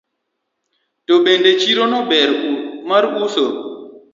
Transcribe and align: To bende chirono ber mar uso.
To 1.07 1.13
bende 1.25 1.51
chirono 1.61 1.99
ber 2.09 2.29
mar 2.89 3.03
uso. 3.23 3.45